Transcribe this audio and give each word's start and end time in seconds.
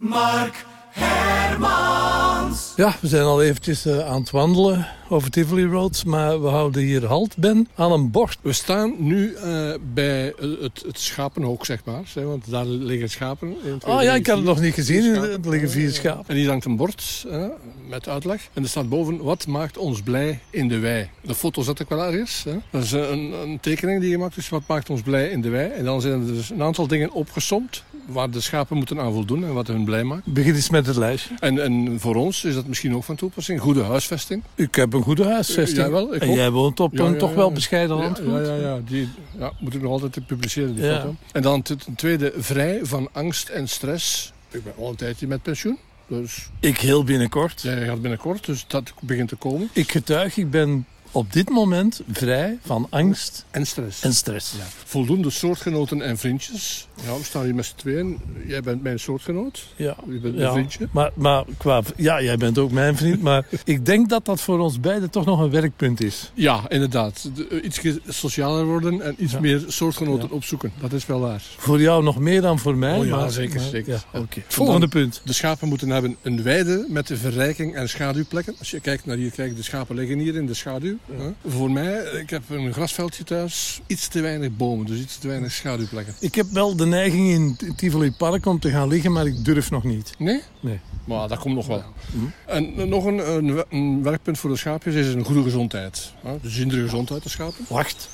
Mark 0.00 0.64
Hermans. 0.90 2.72
Ja, 2.76 2.94
we 3.00 3.08
zijn 3.08 3.22
al 3.22 3.42
eventjes 3.42 3.86
uh, 3.86 4.08
aan 4.08 4.20
het 4.20 4.30
wandelen 4.30 4.86
over 5.08 5.30
Tivoli 5.30 5.64
Road, 5.64 6.04
maar 6.04 6.42
we 6.42 6.48
houden 6.48 6.82
hier 6.82 7.06
halt, 7.06 7.36
Ben, 7.36 7.68
aan 7.74 7.92
een 7.92 8.10
bord. 8.10 8.38
We 8.42 8.52
staan 8.52 8.94
nu 8.98 9.36
uh, 9.44 9.74
bij 9.94 10.34
het, 10.60 10.82
het 10.86 10.98
schapenhoek, 10.98 11.66
zeg 11.66 11.84
maar, 11.84 12.02
want 12.14 12.50
daar 12.50 12.64
liggen 12.64 13.10
schapen. 13.10 13.56
Oh 13.86 14.02
ja, 14.02 14.14
ik 14.14 14.26
had 14.26 14.36
het 14.36 14.46
nog 14.46 14.60
niet 14.60 14.74
gezien, 14.74 15.14
er 15.14 15.38
liggen 15.48 15.70
vier 15.70 15.90
schapen. 15.90 16.24
En 16.26 16.36
hier 16.36 16.48
hangt 16.48 16.64
een 16.64 16.76
bord 16.76 17.26
uh, 17.26 17.44
met 17.88 18.08
uitleg 18.08 18.48
en 18.52 18.62
er 18.62 18.68
staat 18.68 18.88
boven, 18.88 19.22
wat 19.22 19.46
maakt 19.46 19.78
ons 19.78 20.02
blij 20.02 20.40
in 20.50 20.68
de 20.68 20.78
wei? 20.78 21.10
De 21.20 21.34
foto 21.34 21.62
zet 21.62 21.80
ik 21.80 21.88
wel 21.88 22.04
ergens. 22.04 22.44
Hè? 22.44 22.56
Dat 22.70 22.82
is 22.82 22.92
een, 22.92 23.32
een 23.42 23.60
tekening 23.60 24.00
die 24.00 24.12
gemaakt 24.12 24.36
is, 24.36 24.48
wat 24.48 24.62
maakt 24.66 24.90
ons 24.90 25.02
blij 25.02 25.28
in 25.28 25.40
de 25.40 25.48
wei? 25.48 25.70
En 25.70 25.84
dan 25.84 26.00
zijn 26.00 26.20
er 26.20 26.26
dus 26.26 26.50
een 26.50 26.62
aantal 26.62 26.86
dingen 26.86 27.12
opgesomd 27.12 27.84
waar 28.12 28.30
de 28.30 28.40
schapen 28.40 28.76
moeten 28.76 29.00
aan 29.00 29.12
voldoen 29.12 29.44
en 29.44 29.52
wat 29.52 29.66
hun 29.66 29.84
blij 29.84 30.04
maakt. 30.04 30.26
Begin 30.26 30.54
eens 30.54 30.70
met 30.70 30.86
het 30.86 30.96
lijstje. 30.96 31.34
En, 31.38 31.62
en 31.62 32.00
voor 32.00 32.14
ons 32.16 32.44
is 32.44 32.54
dat 32.54 32.66
misschien 32.66 32.94
ook 32.94 33.04
van 33.04 33.16
toepassing. 33.16 33.60
Goede 33.60 33.82
huisvesting. 33.82 34.42
Ik 34.54 34.74
heb 34.74 34.92
een 34.92 35.02
goede 35.02 35.24
huisvesting. 35.24 35.84
Ja, 35.86 35.90
wel, 35.90 36.14
ik 36.14 36.22
en 36.22 36.28
ook. 36.28 36.34
jij 36.36 36.50
woont 36.50 36.80
op 36.80 36.92
Ja, 36.96 37.04
een 37.04 37.12
ja, 37.12 37.18
toch 37.18 37.30
ja. 37.30 37.36
wel 37.36 37.52
bescheiden 37.52 37.96
landgoed. 37.96 38.26
Ja, 38.46 38.54
ja, 38.54 38.54
ja. 38.56 38.78
Die 38.88 39.08
ja, 39.38 39.52
moet 39.60 39.74
ik 39.74 39.82
nog 39.82 39.90
altijd 39.92 40.26
publiceren, 40.26 40.74
die 40.74 40.84
Ja. 40.84 41.00
foto. 41.00 41.14
En 41.32 41.42
dan 41.42 41.62
ten 41.62 41.78
tweede, 41.96 42.32
vrij 42.38 42.78
van 42.82 43.08
angst 43.12 43.48
en 43.48 43.68
stress. 43.68 44.32
Ik 44.50 44.64
ben 44.64 44.72
al 44.78 44.88
een 44.90 44.96
tijdje 44.96 45.26
met 45.26 45.42
pensioen. 45.42 45.78
Dus 46.08 46.48
Ik 46.60 46.78
heel 46.78 47.04
binnenkort. 47.04 47.60
jij 47.62 47.84
gaat 47.86 48.00
binnenkort, 48.00 48.46
dus 48.46 48.64
dat 48.66 48.92
begint 49.00 49.28
te 49.28 49.36
komen. 49.36 49.68
Ik 49.72 49.90
getuig, 49.90 50.36
ik 50.36 50.50
ben 50.50 50.86
op 51.12 51.32
dit 51.32 51.48
moment 51.50 52.00
vrij 52.12 52.58
van 52.64 52.86
angst 52.90 53.44
En 53.50 53.66
stress. 53.66 54.02
en 54.02 54.14
stress. 54.14 54.52
Ja. 54.58 54.64
Voldoende 54.84 55.30
soortgenoten 55.30 56.02
en 56.02 56.18
vriendjes. 56.18 56.88
Ja, 57.06 57.16
we 57.16 57.24
staan 57.24 57.44
hier 57.44 57.54
met 57.54 57.64
z'n 57.64 57.76
tweeën. 57.76 58.18
Jij 58.46 58.60
bent 58.60 58.82
mijn 58.82 58.98
soortgenoot. 59.00 59.66
Ja. 59.76 59.96
Je 60.08 60.18
bent 60.18 60.34
Ja. 60.34 60.40
mijn 60.40 60.52
vriendje. 60.52 60.88
Maar, 60.92 61.10
maar 61.14 61.44
qua, 61.56 61.82
ja, 61.96 62.22
jij 62.22 62.36
bent 62.36 62.58
ook 62.58 62.70
mijn 62.70 62.96
vriend, 62.96 63.22
maar 63.22 63.46
ik 63.64 63.86
denk 63.86 64.08
dat 64.08 64.24
dat 64.24 64.40
voor 64.40 64.58
ons 64.58 64.80
beiden 64.80 65.10
toch 65.10 65.24
nog 65.24 65.40
een 65.40 65.50
werkpunt 65.50 66.02
is. 66.02 66.30
Ja, 66.34 66.60
inderdaad. 66.68 67.30
De- 67.34 67.46
eh, 67.48 67.64
iets 67.64 67.80
socialer 68.08 68.64
worden 68.64 69.00
en 69.00 69.14
iets 69.18 69.32
Ja. 69.32 69.40
meer 69.40 69.64
soortgenoten 69.66 70.30
opzoeken. 70.30 70.72
Dat 70.80 70.92
is 70.92 71.06
wel 71.06 71.20
waar. 71.20 71.42
Voor 71.56 71.80
jou 71.80 72.02
nog 72.02 72.18
meer 72.18 72.40
dan 72.42 72.58
voor 72.58 72.76
mij. 72.76 72.98
Oh 72.98 73.06
ja, 73.06 73.16
maar, 73.16 73.30
zeker, 73.30 73.60
maar- 73.60 73.68
zeker. 73.68 74.04
Ja. 74.12 74.24
Volgende 74.48 74.88
punt. 74.88 75.20
De 75.24 75.32
schapen 75.32 75.68
moeten 75.68 75.88
hebben 75.90 76.16
een 76.22 76.42
weide 76.42 76.86
met 76.88 77.06
de 77.06 77.16
verrijking 77.16 77.74
en 77.74 77.88
schaduwplekken. 77.88 78.54
Als 78.58 78.70
je 78.70 78.80
kijkt 78.80 79.06
naar 79.06 79.16
hier, 79.16 79.30
kijk, 79.30 79.56
de 79.56 79.62
schapen 79.62 79.96
liggen 79.96 80.18
hier 80.18 80.34
in 80.34 80.46
de 80.46 80.54
schaduw. 80.54 80.96
Voor 81.46 81.70
mij, 81.70 82.02
ik 82.02 82.30
heb 82.30 82.42
een 82.50 82.72
grasveldje 82.72 83.24
thuis, 83.24 83.80
iets 83.86 84.08
te 84.08 84.20
weinig 84.20 84.56
bomen, 84.56 84.86
dus 84.86 84.98
iets 85.00 85.18
te 85.18 85.28
weinig 85.28 85.52
schaduwplekken. 85.52 86.14
Ik 86.20 86.34
heb 86.34 86.46
wel 86.52 86.76
de 86.76 86.86
neiging 86.86 87.28
in 87.28 87.74
Tivoli 87.76 88.12
Park 88.12 88.46
om 88.46 88.58
te 88.58 88.70
gaan 88.70 88.88
liggen, 88.88 89.12
maar 89.12 89.26
ik 89.26 89.44
durf 89.44 89.70
nog 89.70 89.84
niet. 89.84 90.10
Nee? 90.18 90.40
Nee. 90.60 90.80
Maar 91.04 91.28
dat 91.28 91.38
komt 91.38 91.54
nog 91.54 91.66
wel. 91.66 91.84
Mhm. 92.12 92.24
En 92.46 92.88
nog 92.88 93.04
een, 93.04 93.30
een, 93.34 93.54
we- 93.54 93.66
een 93.70 94.02
werkpunt 94.02 94.38
voor 94.38 94.50
de 94.50 94.56
schaapjes 94.56 94.94
is 94.94 95.14
een 95.14 95.24
goede 95.24 95.42
gezondheid. 95.42 96.12
hè. 96.22 96.38
Dus 96.42 96.54
zindere 96.54 96.82
gezondheid, 96.82 97.22
de 97.22 97.28
schapen. 97.28 97.64
Wacht. 97.68 98.08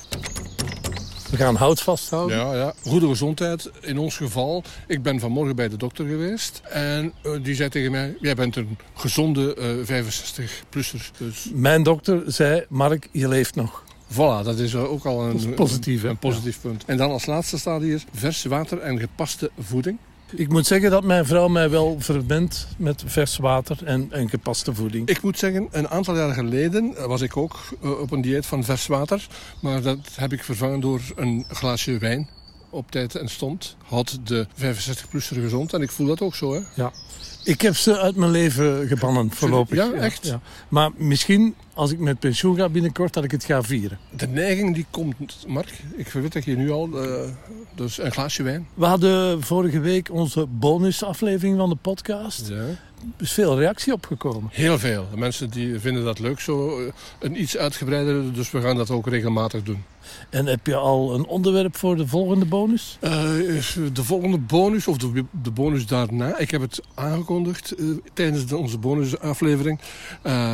We 1.29 1.37
gaan 1.37 1.55
hout 1.55 1.81
vasthouden. 1.81 2.37
Ja, 2.37 2.55
ja. 2.55 2.73
Goede 2.81 3.07
gezondheid. 3.07 3.71
In 3.81 3.97
ons 3.97 4.15
geval, 4.15 4.63
ik 4.87 5.01
ben 5.01 5.19
vanmorgen 5.19 5.55
bij 5.55 5.69
de 5.69 5.77
dokter 5.77 6.05
geweest. 6.05 6.61
En 6.69 7.13
eh, 7.23 7.31
die 7.41 7.55
zei 7.55 7.69
tegen 7.69 7.91
mij, 7.91 8.15
jij 8.19 8.35
bent 8.35 8.55
een 8.55 8.77
gezonde 8.93 9.55
eh 9.55 10.03
65-plusser. 10.03 11.11
Dus 11.17 11.49
Mijn 11.53 11.83
dokter 11.83 12.23
zei, 12.25 12.65
Mark, 12.69 13.09
je 13.11 13.27
leeft 13.27 13.55
nog. 13.55 13.83
Voilà, 14.13 14.43
dat 14.43 14.57
is 14.59 14.75
ook 14.75 15.05
al 15.05 15.23
een, 15.23 15.53
positief, 15.53 16.03
een 16.03 16.17
positief 16.17 16.61
punt. 16.61 16.83
En 16.85 16.97
dan 16.97 17.11
als 17.11 17.25
laatste 17.25 17.57
staat 17.57 17.81
hier 17.81 18.03
vers 18.13 18.43
water 18.43 18.79
en 18.79 18.99
gepaste 18.99 19.51
voeding. 19.59 19.97
Ik 20.35 20.49
moet 20.49 20.67
zeggen 20.67 20.91
dat 20.91 21.03
mijn 21.03 21.25
vrouw 21.25 21.47
mij 21.47 21.69
wel 21.69 21.95
verbindt 21.99 22.67
met 22.77 23.03
vers 23.05 23.37
water 23.37 23.77
en, 23.83 24.07
en 24.11 24.29
gepaste 24.29 24.73
voeding. 24.73 25.09
Ik 25.09 25.21
moet 25.21 25.37
zeggen, 25.39 25.67
een 25.71 25.87
aantal 25.89 26.15
jaar 26.15 26.33
geleden 26.33 27.07
was 27.07 27.21
ik 27.21 27.37
ook 27.37 27.59
eh, 27.81 27.99
op 27.99 28.11
een 28.11 28.21
dieet 28.21 28.45
van 28.45 28.63
vers 28.63 28.87
water. 28.87 29.27
Maar 29.61 29.81
dat 29.81 29.97
heb 30.15 30.33
ik 30.33 30.43
vervangen 30.43 30.79
door 30.79 31.01
een 31.15 31.45
glaasje 31.47 31.97
wijn 31.97 32.29
op 32.69 32.91
tijd 32.91 33.15
en 33.15 33.29
stond. 33.29 33.75
Had 33.83 34.19
de 34.23 34.47
65-plusser 34.55 35.41
gezond 35.41 35.73
en 35.73 35.81
ik 35.81 35.91
voel 35.91 36.07
dat 36.07 36.21
ook 36.21 36.35
zo. 36.35 36.53
Hè? 36.53 36.89
Ik 37.43 37.61
heb 37.61 37.75
ze 37.75 37.99
uit 37.99 38.15
mijn 38.15 38.31
leven 38.31 38.87
gebannen 38.87 39.31
voorlopig. 39.31 39.77
Ja, 39.77 39.91
echt? 39.91 40.35
Maar 40.67 40.91
misschien, 40.95 41.55
als 41.77 41.91
ik 41.91 41.99
met 41.99 42.19
pensioen 42.19 42.55
ga 42.55 42.69
binnenkort, 42.69 43.13
dat 43.13 43.23
ik 43.23 43.31
het 43.31 43.43
ga 43.43 43.61
vieren. 43.63 43.97
De 44.09 44.27
neiging 44.27 44.75
die 44.75 44.85
komt, 44.89 45.45
Mark, 45.47 45.73
ik 45.95 46.07
verwit 46.09 46.33
dat 46.33 46.45
je 46.45 46.55
nu 46.55 46.71
al, 46.71 46.89
eh, 47.03 47.29
dus 47.75 47.97
een 47.99 48.11
glaasje 48.11 48.43
wijn. 48.43 48.67
We 48.73 48.85
hadden 48.85 49.43
vorige 49.43 49.79
week 49.79 50.11
onze 50.11 50.45
bonusaflevering 50.45 51.57
van 51.57 51.69
de 51.69 51.75
podcast. 51.75 52.47
Ja. 52.49 52.55
Er 52.55 53.23
is 53.23 53.31
veel 53.31 53.57
reactie 53.59 53.93
opgekomen. 53.93 54.49
Heel 54.53 54.79
veel. 54.79 55.05
De 55.11 55.17
mensen 55.17 55.49
die 55.49 55.79
vinden 55.79 56.03
dat 56.03 56.19
leuk 56.19 56.39
zo. 56.39 56.79
eh, 56.79 56.91
Een 57.19 57.41
iets 57.41 57.57
uitgebreider, 57.57 58.33
dus 58.33 58.51
we 58.51 58.61
gaan 58.61 58.77
dat 58.77 58.91
ook 58.91 59.07
regelmatig 59.07 59.63
doen. 59.63 59.83
En 60.29 60.45
heb 60.45 60.67
je 60.67 60.75
al 60.75 61.13
een 61.15 61.25
onderwerp 61.25 61.75
voor 61.75 61.95
de 61.95 62.07
volgende 62.07 62.45
bonus? 62.45 62.97
Eh, 63.01 63.11
de 63.93 64.03
volgende 64.03 64.37
bonus, 64.37 64.87
of 64.87 64.97
de, 64.97 65.23
de 65.43 65.51
bonus 65.51 65.85
daarna, 65.85 66.37
ik 66.37 66.51
heb 66.51 66.61
het 66.61 66.81
aangekondigd 66.93 67.75
tijdens 68.13 68.45
de, 68.45 68.57
onze 68.57 68.77
bonusaflevering. 68.77 69.79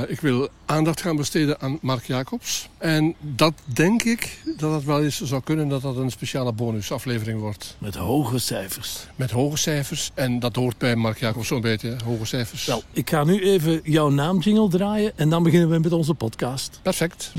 Ik 0.07 0.19
wil 0.21 0.47
aandacht 0.73 1.01
gaan 1.01 1.15
besteden 1.15 1.61
aan 1.61 1.77
Mark 1.81 2.05
Jacobs. 2.05 2.69
En 2.77 3.15
dat 3.19 3.53
denk 3.65 4.03
ik 4.03 4.37
dat 4.57 4.73
het 4.73 4.85
wel 4.85 5.03
eens 5.03 5.21
zou 5.21 5.41
kunnen 5.43 5.67
dat 5.67 5.81
dat 5.81 5.97
een 5.97 6.11
speciale 6.11 6.51
bonusaflevering 6.51 7.39
wordt. 7.39 7.75
Met 7.77 7.95
hoge 7.95 8.39
cijfers. 8.39 9.07
Met 9.15 9.31
hoge 9.31 9.57
cijfers. 9.57 10.11
En 10.13 10.39
dat 10.39 10.55
hoort 10.55 10.77
bij 10.77 10.95
Mark 10.95 11.19
Jacobs 11.19 11.47
zo'n 11.47 11.61
beetje, 11.61 11.95
hoge 12.05 12.25
cijfers. 12.25 12.65
Wel, 12.65 12.83
ik 12.91 13.09
ga 13.09 13.23
nu 13.23 13.43
even 13.43 13.81
jouw 13.83 14.09
naamjingle 14.09 14.69
draaien 14.69 15.11
en 15.15 15.29
dan 15.29 15.43
beginnen 15.43 15.69
we 15.69 15.79
met 15.79 15.91
onze 15.91 16.13
podcast. 16.13 16.79
Perfect. 16.81 17.31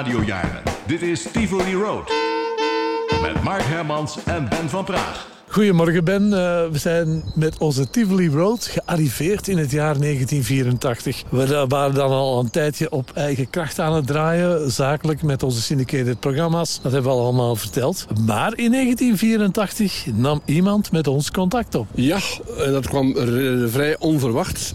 Radiojaren. 0.00 0.62
Dit 0.86 1.02
is 1.02 1.26
Tivoli 1.32 1.74
Road. 1.74 2.12
Met 3.22 3.42
Mark 3.42 3.62
Hermans 3.62 4.16
en 4.24 4.48
Ben 4.48 4.68
van 4.68 4.84
Praag. 4.84 5.28
Goedemorgen 5.48 6.04
Ben, 6.04 6.22
Eh, 6.22 6.68
we 6.70 6.78
zijn 6.78 7.22
met 7.34 7.58
onze 7.58 7.90
Tivoli 7.90 8.28
Road 8.28 8.66
gearriveerd 8.66 9.48
in 9.48 9.58
het 9.58 9.70
jaar 9.70 9.98
1984. 9.98 11.22
We 11.30 11.64
waren 11.68 11.94
dan 11.94 12.10
al 12.10 12.40
een 12.40 12.50
tijdje 12.50 12.90
op 12.90 13.10
eigen 13.14 13.50
kracht 13.50 13.78
aan 13.78 13.94
het 13.94 14.06
draaien, 14.06 14.70
zakelijk 14.70 15.22
met 15.22 15.42
onze 15.42 15.62
syndicated 15.62 16.20
programma's. 16.20 16.80
Dat 16.82 16.92
hebben 16.92 17.10
we 17.10 17.16
al 17.16 17.24
allemaal 17.24 17.56
verteld. 17.56 18.06
Maar 18.26 18.56
in 18.56 18.70
1984 18.70 20.06
nam 20.14 20.40
iemand 20.44 20.92
met 20.92 21.06
ons 21.06 21.30
contact 21.30 21.74
op. 21.74 21.86
Ja, 21.94 22.18
en 22.58 22.72
dat 22.72 22.88
kwam 22.88 23.14
vrij 23.68 23.96
onverwacht. 23.98 24.74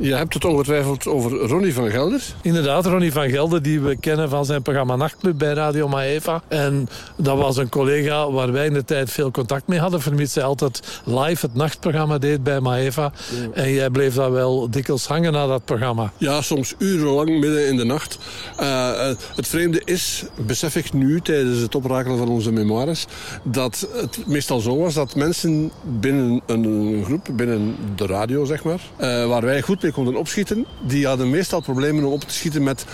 Je 0.00 0.14
hebt 0.14 0.34
het 0.34 0.44
ongetwijfeld 0.44 1.06
over 1.06 1.30
Ronnie 1.30 1.74
van 1.74 1.90
Gelder. 1.90 2.22
Inderdaad, 2.42 2.86
Ronnie 2.86 3.12
van 3.12 3.30
Gelder, 3.30 3.62
die 3.62 3.80
we 3.80 3.96
kennen 3.96 4.28
van 4.28 4.44
zijn 4.44 4.62
programma 4.62 4.96
Nachtclub 4.96 5.38
bij 5.38 5.52
Radio 5.52 5.88
Maeva. 5.88 6.42
En 6.48 6.88
dat 7.16 7.38
was 7.38 7.56
een 7.56 7.68
collega 7.68 8.30
waar 8.30 8.52
wij 8.52 8.66
in 8.66 8.72
de 8.72 8.84
tijd 8.84 9.10
veel 9.10 9.30
contact 9.30 9.66
mee 9.66 9.78
hadden, 9.78 10.00
vermits 10.00 10.34
hij 10.34 10.44
altijd 10.44 11.00
live 11.04 11.46
het 11.46 11.54
nachtprogramma 11.54 12.18
deed 12.18 12.42
bij 12.42 12.60
Maeva. 12.60 13.12
En 13.52 13.72
jij 13.72 13.90
bleef 13.90 14.14
daar 14.14 14.32
wel 14.32 14.70
dikwijls 14.70 15.06
hangen 15.06 15.32
na 15.32 15.46
dat 15.46 15.64
programma. 15.64 16.12
Ja, 16.16 16.42
soms 16.42 16.74
urenlang 16.78 17.40
midden 17.40 17.66
in 17.66 17.76
de 17.76 17.84
nacht. 17.84 18.18
Eh, 18.56 19.10
eh, 19.10 19.16
het 19.34 19.48
vreemde 19.48 19.82
is, 19.84 20.24
besef 20.46 20.76
ik 20.76 20.92
nu 20.92 21.20
tijdens 21.20 21.60
het 21.60 21.74
oprakelen 21.74 22.18
van 22.18 22.28
onze 22.28 22.52
memoires, 22.52 23.06
dat 23.42 23.88
het 23.92 24.26
meestal 24.26 24.60
zo 24.60 24.76
was 24.76 24.94
dat 24.94 25.14
mensen 25.14 25.70
binnen 25.82 26.40
een 26.46 27.02
groep, 27.04 27.28
binnen 27.32 27.76
de 27.96 28.06
radio 28.06 28.44
zeg 28.44 28.64
maar, 28.64 28.80
eh, 28.96 29.26
waar 29.26 29.44
wij 29.44 29.62
goed 29.62 29.82
mee 29.87 29.87
konden 29.92 30.16
opschieten, 30.16 30.66
die 30.80 31.06
hadden 31.06 31.30
meestal 31.30 31.60
problemen 31.60 32.04
om 32.04 32.12
op 32.12 32.24
te 32.24 32.34
schieten 32.34 32.62
met 32.62 32.84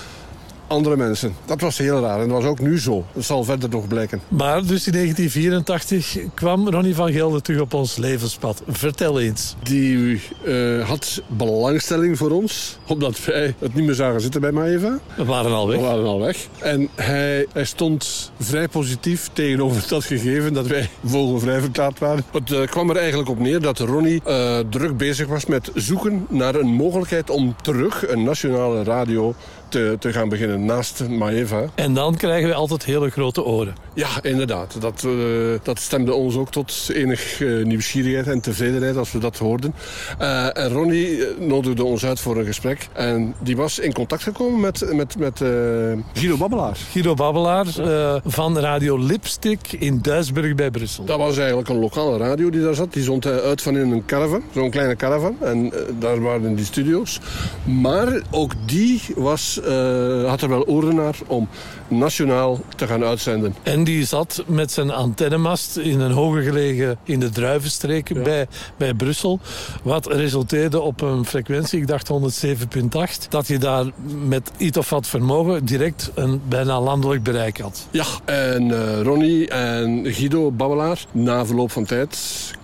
andere 0.67 0.97
mensen. 0.97 1.35
Dat 1.45 1.61
was 1.61 1.79
heel 1.79 2.01
raar 2.01 2.21
en 2.21 2.29
dat 2.29 2.43
was 2.43 2.51
ook 2.51 2.61
nu 2.61 2.81
zo. 2.81 3.05
Dat 3.13 3.25
zal 3.25 3.45
verder 3.45 3.69
nog 3.69 3.89
blijken. 3.89 4.21
Maar 4.29 4.67
dus 4.67 4.87
in 4.87 4.93
1984 4.93 6.19
kwam 6.35 6.69
Ronnie 6.69 6.95
van 6.95 7.13
Gelder 7.13 7.43
terug 7.43 7.61
op 7.61 7.75
ons 7.75 7.97
levenspad. 7.97 8.63
Vertel 8.69 9.21
eens. 9.21 9.55
Die 9.63 10.21
eh, 10.45 10.89
had 10.89 11.23
belangstelling 11.27 12.19
voor 12.19 12.31
ons, 12.31 12.79
omdat 12.87 13.25
wij 13.25 13.55
het 13.59 13.75
niet 13.75 13.85
meer 13.85 13.95
zagen 13.95 14.21
zitten 14.21 14.41
bij 14.41 14.53
Maeva. 14.53 14.99
We 15.17 15.25
waren 15.25 15.53
al 15.53 15.67
We 15.67 15.73
weg. 15.73 15.81
waren 15.81 16.05
al 16.05 16.21
weg. 16.21 16.47
En 16.59 16.89
hij, 16.95 17.47
hij 17.53 17.65
stond 17.65 18.33
vrij 18.39 18.69
positief 18.69 19.31
tegenover 19.33 19.85
dat 19.89 20.05
gegeven 20.05 20.53
dat 20.53 20.67
wij 20.67 20.91
vogelvrij 21.05 21.61
verklaard 21.61 21.99
waren. 21.99 22.25
Het 22.33 22.53
eh, 22.53 22.67
kwam 22.67 22.91
er 22.91 22.97
eigenlijk 22.97 23.29
op 23.29 23.39
neer 23.39 23.61
dat 23.61 23.79
Ronnie 23.79 24.23
eh, 24.25 24.59
druk 24.71 24.97
bezig 24.97 25.27
was 25.27 25.47
met 25.47 25.71
zoeken 25.75 26.27
naar 26.29 26.55
een 26.55 26.67
mogelijkheid 26.67 27.31
om 27.31 27.57
terug 27.63 28.09
een 28.09 28.23
nationale 28.23 28.83
radio 28.83 29.35
te, 29.75 29.97
te 29.99 30.13
gaan 30.13 30.29
beginnen 30.29 30.65
naast 30.65 31.09
Maeva. 31.09 31.65
En 31.75 31.95
dan 31.95 32.17
krijgen 32.17 32.49
we 32.49 32.55
altijd 32.55 32.85
hele 32.85 33.11
grote 33.11 33.45
oren. 33.45 33.75
Ja, 33.95 34.09
inderdaad. 34.23 34.81
Dat, 34.81 35.05
eh, 35.05 35.13
dat 35.63 35.79
stemde 35.79 36.15
ons 36.15 36.37
ook 36.37 36.51
tot 36.51 36.89
enig 36.93 37.41
uh, 37.41 37.65
nieuwsgierigheid 37.65 38.27
en 38.27 38.41
tevredenheid 38.41 38.97
als 38.97 39.13
we 39.13 39.19
dat 39.19 39.39
hoorden. 39.39 39.75
Uh, 40.21 40.59
en 40.59 40.69
Ronnie 40.69 41.19
nodigde 41.39 41.85
ons 41.85 42.05
uit 42.05 42.21
voor 42.21 42.37
een 42.37 42.45
gesprek. 42.45 42.89
En 42.93 43.35
die 43.39 43.57
was 43.57 43.79
in 43.79 43.93
contact 43.93 44.23
gekomen 44.23 44.61
met, 44.61 44.93
met, 44.95 45.19
met 45.19 45.39
Guido 46.13 46.37
Babbelaar. 46.37 46.77
Guido 46.91 47.15
Babbelaar 47.15 47.67
van 48.25 48.59
Radio 48.59 48.99
Lipstick 48.99 49.73
in 49.73 49.99
Duisburg 50.03 50.55
bij 50.55 50.71
Brussel. 50.71 51.05
Dat 51.05 51.19
was 51.19 51.37
eigenlijk 51.39 51.69
een 51.69 51.79
lokale 51.79 52.17
radio 52.19 52.51
die 52.51 52.63
daar 52.63 52.75
zat. 52.75 52.93
Die 52.93 53.03
zond 53.03 53.27
uit 53.27 53.63
van 53.63 53.77
in 53.77 53.91
een 53.91 54.05
caravan, 54.07 54.43
zo'n 54.53 54.71
kleine 54.71 54.97
caravan. 54.97 55.37
En 55.41 55.73
daar 55.99 56.21
waren 56.21 56.55
die 56.55 56.65
studio's. 56.65 57.21
Maar 57.65 58.21
ook 58.31 58.53
die 58.67 59.03
was, 59.15 59.61
had 60.27 60.41
er 60.43 60.49
wel 60.49 60.67
oren 60.67 60.95
naar 60.95 61.17
om 61.27 61.49
nationaal 61.89 62.61
te 62.77 62.87
gaan 62.87 63.05
uitzenden. 63.05 63.55
En 63.63 63.85
die 63.85 64.05
zat 64.05 64.43
met 64.47 64.73
zijn 64.73 64.91
antennemast 64.91 65.77
in 65.77 66.01
een 66.01 66.11
hoger 66.11 66.43
gelegen 66.43 66.99
in 67.05 67.21
de 67.21 67.31
druivenstreken 67.31 68.23
bij, 68.23 68.47
bij 68.77 68.95
Brussel. 68.95 69.41
Wat 69.83 70.07
resulteerde 70.07 70.81
op 70.81 71.01
een 71.01 71.25
frequentie, 71.25 71.81
ik 71.81 71.87
dacht 71.87 72.11
107.8, 72.13 73.29
dat 73.29 73.47
je 73.47 73.59
daar 73.59 73.85
met 74.27 74.51
iets 74.57 74.79
of 74.79 74.91
wat 74.91 75.07
vermogen 75.07 75.65
direct 75.65 76.11
een 76.15 76.41
bijna 76.49 76.81
landelijk 76.81 77.23
bereik 77.23 77.59
had. 77.59 77.87
Ja, 77.91 78.05
en 78.25 78.69
uh, 78.69 79.01
Ronnie 79.01 79.49
en 79.49 80.13
Guido 80.13 80.51
Babbelaar, 80.51 81.05
na 81.13 81.47
verloop 81.47 81.71
van 81.71 81.85
tijd 81.85 82.19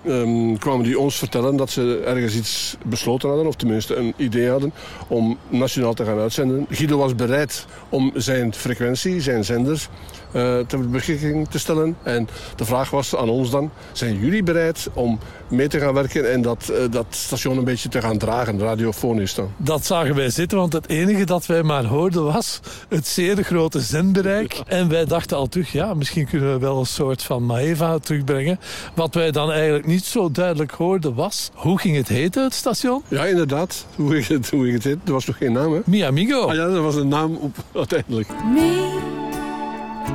um, 0.07 0.59
kwamen 0.59 0.85
die 0.85 0.99
ons 0.99 1.17
vertellen 1.17 1.57
dat 1.57 1.71
ze 1.71 2.03
ergens 2.07 2.35
iets 2.35 2.77
besloten 2.85 3.29
hadden, 3.29 3.47
of 3.47 3.55
tenminste 3.55 3.95
een 3.95 4.15
idee 4.17 4.51
hadden, 4.51 4.73
om 5.09 5.39
nationaal 5.49 5.95
te 5.95 6.05
gaan 6.05 6.19
uitzenden. 6.19 6.67
Guido 6.71 6.90
was 6.97 7.15
bereid 7.15 7.67
om 7.89 8.13
zijn 8.15 8.55
frequentie, 8.55 9.21
zijn 9.21 9.45
zenders, 9.45 9.89
uh, 10.33 10.59
ter 10.59 10.89
beschikking 10.89 11.49
te 11.49 11.59
stellen. 11.59 11.97
En 12.03 12.29
de 12.57 12.65
vraag 12.65 12.91
was 12.91 13.17
aan 13.17 13.29
ons 13.29 13.51
dan, 13.51 13.71
zijn 13.93 14.19
jullie 14.19 14.43
bereid 14.43 14.89
om 14.95 15.19
mee 15.49 15.69
te 15.69 15.79
gaan 15.79 15.95
werken 15.95 16.33
en 16.33 16.43
dat, 16.43 16.71
uh, 16.71 16.77
dat 16.91 17.07
station 17.09 17.59
een 17.59 17.65
beetje 17.65 17.89
te 17.89 18.01
gaan 18.01 18.19
dragen, 18.19 18.59
radiofonisch 18.59 19.35
dan? 19.35 19.53
Dat 19.57 19.87
zagen 19.87 20.15
wij 20.15 20.31
zitten, 20.31 20.59
want 20.59 20.73
het 20.73 20.89
enige 20.89 21.25
dat 21.25 21.47
wij 21.47 21.63
maar 21.63 21.85
hoorden 21.85 22.25
was 22.25 22.61
het 22.89 23.07
zeer 23.07 23.37
grote 23.43 23.81
zendbereik. 23.81 24.53
Ja. 24.53 24.63
En 24.81 24.89
wij 24.89 25.05
dachten 25.05 25.37
al 25.37 25.47
terug, 25.47 25.73
ja, 25.73 25.95
misschien 25.95 26.27
kunnen 26.27 26.53
we 26.53 26.59
wel 26.59 26.79
een 26.79 26.87
soort 26.87 27.23
van 27.23 27.47
Maeva 27.47 27.99
terugbrengen. 27.99 28.61
Wat 28.95 29.15
wij 29.15 29.31
dan 29.31 29.53
eigenlijk 29.53 29.87
niet 29.87 30.05
zo 30.05 30.31
duidelijk 30.31 30.71
hoorden 30.71 31.15
was, 31.15 31.51
hoe 31.55 31.79
ging 31.79 31.97
het 31.97 32.09
heten, 32.09 32.43
het 32.43 32.55
station? 32.55 33.03
Ja, 33.09 33.25
inderdaad. 33.25 33.87
Hoe 33.97 34.11
ging 34.23 34.27
het, 34.27 34.51
hoe 34.51 34.63
ging 34.63 34.75
het 34.75 34.85
heten? 34.85 35.01
Er 35.07 35.13
was 35.13 35.27
nog 35.27 35.37
geen 35.37 35.53
naam, 35.53 35.73
hè? 35.73 35.81
Mi 35.85 36.03
Amigo. 36.03 36.49
Ah 36.49 36.55
ja, 36.55 36.67
dat 36.73 36.83
was 36.83 36.95
een 36.95 37.09
naam 37.09 37.37
op, 37.37 37.57
uiteindelijk. 37.75 38.29
Me, 38.55 38.99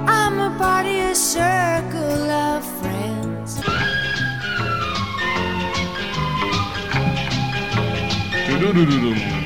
I'm 0.08 0.40
a 0.40 0.50
part 0.58 0.86
of 0.86 0.92
a 0.92 1.14
circle 1.14 2.56
of 2.58 2.66
friends. 2.82 3.60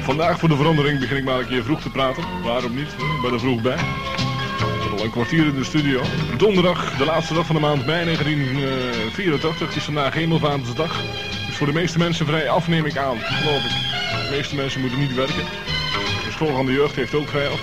Vandaag 0.04 0.40
voor 0.40 0.50
de 0.50 0.56
verandering 0.56 1.00
begin 1.00 1.18
ik 1.18 1.24
maar 1.24 1.40
een 1.40 1.48
keer 1.48 1.64
vroeg 1.64 1.82
te 1.82 1.90
praten. 1.90 2.24
Waarom 2.44 2.76
niet? 2.76 2.88
Ik 2.88 3.22
ben 3.22 3.34
er 3.34 3.40
vroeg 3.40 3.62
bij. 3.62 3.78
Al 4.98 5.04
een 5.04 5.12
kwartier 5.12 5.46
in 5.46 5.56
de 5.56 5.64
studio. 5.64 6.02
Donderdag, 6.38 6.98
de 6.98 7.06
laatste 7.06 7.34
dag 7.34 7.46
van 7.46 7.56
de 7.56 7.62
maand 7.62 7.86
mei 7.86 8.06
1984. 8.06 9.68
Het 9.68 9.76
is 9.76 9.84
vandaag 9.84 10.14
Hemelvaartsdag. 10.14 11.02
Dus 11.46 11.56
voor 11.56 11.68
de 11.68 11.74
meeste 11.74 11.98
mensen 11.98 12.26
vrij 12.26 12.50
af 12.50 12.68
neem 12.68 12.86
ik 12.86 12.98
aan, 12.98 13.18
geloof 13.18 13.64
ik. 13.64 13.72
De 13.72 14.28
meeste 14.32 14.56
mensen 14.56 14.82
moeten 14.82 15.00
niet 15.00 15.16
werken. 15.16 15.69
De 16.40 16.46
school 16.46 16.58
van 16.58 16.66
de 16.66 16.74
jeugd 16.74 16.96
heeft 16.96 17.16
ook 17.16 17.28
vrij 17.28 17.48
af. 17.48 17.62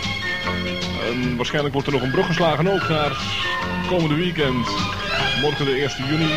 En 1.11 1.37
waarschijnlijk 1.37 1.75
wordt 1.75 1.89
er 1.89 1.95
nog 1.95 2.03
een 2.03 2.11
brug 2.11 2.27
geslagen 2.27 2.69
ook 2.69 2.89
naar 2.89 3.17
komende 3.89 4.15
weekend. 4.15 4.69
Morgen 5.41 5.65
de 5.65 5.71
1 5.71 6.09
juni. 6.09 6.29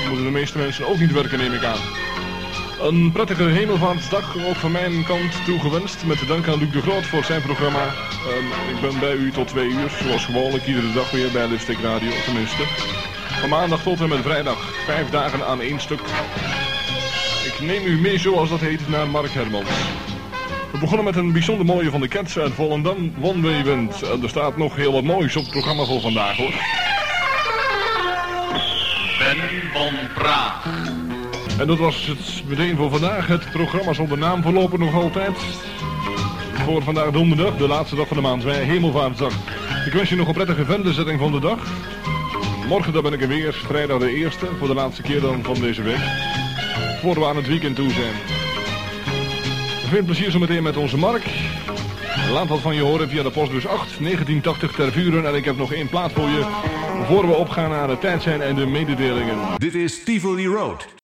Dan 0.00 0.08
moeten 0.08 0.24
de 0.24 0.30
meeste 0.30 0.58
mensen 0.58 0.88
ook 0.88 0.98
niet 0.98 1.12
werken 1.12 1.38
neem 1.38 1.52
ik 1.52 1.64
aan. 1.64 1.78
Een 2.80 3.12
prettige 3.12 3.42
hemelvaartsdag 3.42 4.36
ook 4.46 4.56
van 4.56 4.72
mijn 4.72 5.04
kant 5.04 5.44
toegewenst. 5.44 6.04
Met 6.04 6.18
de 6.18 6.26
dank 6.26 6.48
aan 6.48 6.58
Luc 6.58 6.70
de 6.70 6.80
Groot 6.80 7.06
voor 7.06 7.24
zijn 7.24 7.42
programma. 7.42 7.84
Ik 8.74 8.80
ben 8.80 9.00
bij 9.00 9.14
u 9.14 9.30
tot 9.30 9.48
twee 9.48 9.68
uur, 9.68 9.90
zoals 10.02 10.24
gewoonlijk 10.24 10.66
iedere 10.66 10.92
dag 10.92 11.10
weer 11.10 11.30
bij 11.30 11.48
Lipstick 11.48 11.80
Radio, 11.80 12.10
tenminste. 12.24 12.62
Van 13.40 13.48
maandag 13.48 13.82
tot 13.82 14.00
en 14.00 14.08
met 14.08 14.22
vrijdag, 14.22 14.72
vijf 14.84 15.10
dagen 15.10 15.46
aan 15.46 15.60
één 15.60 15.80
stuk. 15.80 16.00
Ik 17.44 17.60
neem 17.60 17.86
u 17.86 18.00
mee, 18.00 18.18
zoals 18.18 18.48
dat 18.48 18.60
heet, 18.60 18.88
naar 18.88 19.08
Mark 19.08 19.30
Hermans. 19.30 19.97
We 20.72 20.78
begonnen 20.78 21.04
met 21.04 21.16
een 21.16 21.32
bijzonder 21.32 21.66
mooie 21.66 21.90
van 21.90 22.00
de 22.00 22.08
Cats 22.08 22.38
uit 22.38 22.52
Volendam, 22.52 23.12
One 23.20 23.42
Way 23.42 23.64
Wind. 23.64 24.02
En 24.02 24.22
er 24.22 24.28
staat 24.28 24.56
nog 24.56 24.76
heel 24.76 24.92
wat 24.92 25.02
moois 25.02 25.36
op 25.36 25.42
het 25.42 25.52
programma 25.52 25.84
voor 25.84 26.00
vandaag, 26.00 26.36
hoor. 26.36 26.52
Ben 29.18 29.36
van 29.72 29.94
Praag. 30.14 30.64
En 31.58 31.66
dat 31.66 31.78
was 31.78 32.06
het 32.06 32.42
meteen 32.46 32.76
voor 32.76 32.90
vandaag. 32.90 33.26
Het 33.26 33.50
programma 33.50 33.92
zonder 33.92 34.18
naam 34.18 34.42
voorlopig 34.42 34.78
nog 34.78 34.94
altijd. 34.94 35.36
Voor 36.54 36.82
vandaag 36.82 37.10
donderdag, 37.10 37.56
de 37.56 37.68
laatste 37.68 37.96
dag 37.96 38.06
van 38.06 38.16
de 38.16 38.22
maand, 38.22 38.42
wij 38.42 38.62
Hemelvaartsdag. 38.62 39.32
Ik 39.86 39.92
wens 39.92 40.08
je 40.08 40.16
nog 40.16 40.28
een 40.28 40.34
prettige 40.34 40.64
venderzetting 40.64 41.18
van 41.18 41.32
de 41.32 41.40
dag. 41.40 41.58
Morgen 42.68 42.92
dan 42.92 43.02
ben 43.02 43.12
ik 43.12 43.22
er 43.22 43.28
weer, 43.28 43.52
vrijdag 43.52 43.98
de 43.98 44.14
eerste, 44.14 44.46
voor 44.58 44.68
de 44.68 44.74
laatste 44.74 45.02
keer 45.02 45.20
dan 45.20 45.44
van 45.44 45.60
deze 45.60 45.82
week. 45.82 46.02
Voor 47.00 47.14
we 47.14 47.26
aan 47.26 47.36
het 47.36 47.46
weekend 47.46 47.76
toe 47.76 47.90
zijn. 47.90 48.37
Veel 49.88 50.04
plezier 50.04 50.30
zo 50.30 50.38
meteen 50.38 50.62
met 50.62 50.76
onze 50.76 50.96
Mark. 50.96 51.24
Laat 52.32 52.48
wat 52.48 52.60
van 52.60 52.74
je 52.74 52.82
horen 52.82 53.08
via 53.08 53.22
de 53.22 53.30
postbus 53.30 53.66
8, 53.66 53.78
1980 53.78 54.72
ter 54.72 54.92
vuren. 54.92 55.26
En 55.26 55.34
ik 55.34 55.44
heb 55.44 55.56
nog 55.56 55.72
één 55.72 55.88
plaat 55.88 56.12
voor 56.12 56.28
je, 56.28 56.46
voor 57.06 57.26
we 57.26 57.34
opgaan 57.34 57.70
naar 57.70 57.88
de 57.88 57.98
tijd 57.98 58.22
zijn 58.22 58.40
en 58.40 58.54
de 58.54 58.66
mededelingen. 58.66 59.38
Dit 59.56 59.74
is 59.74 60.04
Tivoli 60.04 60.46
Road. 60.46 60.97